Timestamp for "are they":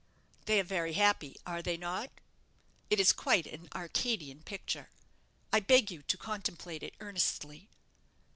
1.45-1.77